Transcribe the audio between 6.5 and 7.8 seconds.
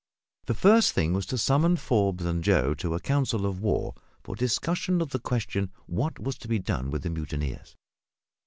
done with the mutineers.